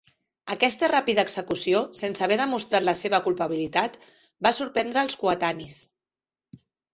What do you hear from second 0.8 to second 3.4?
ràpida execució sense haver demostrat la seua